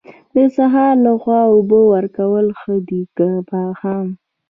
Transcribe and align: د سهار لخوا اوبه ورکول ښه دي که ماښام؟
د 0.35 0.37
سهار 0.55 0.93
لخوا 1.05 1.39
اوبه 1.53 1.79
ورکول 1.93 2.47
ښه 2.59 2.75
دي 2.87 3.01
که 3.15 3.25
ماښام؟ 3.53 4.07